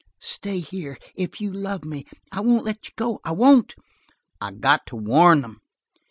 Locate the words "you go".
2.87-3.19